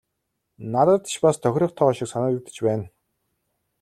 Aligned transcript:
Надад 0.73 1.01
ч 1.11 1.13
бас 1.23 1.35
тохирох 1.41 1.71
тоо 1.77 1.91
шиг 1.97 2.07
санагдаж 2.11 2.57
байна. 2.67 2.85